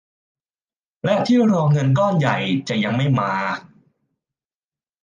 [1.03, 3.33] และที่รอเงินก้อนใหญ่จะยังไม่มา